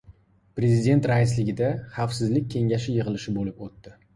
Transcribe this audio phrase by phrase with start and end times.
[0.59, 1.69] Prezident raisligida
[1.99, 3.99] Xavfsizlik kengashi yig‘ilishi bo‘lib o‘tdi